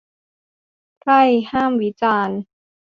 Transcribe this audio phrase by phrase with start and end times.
[0.99, 1.21] ไพร่
[1.51, 2.39] ห้ามวิจารณ์!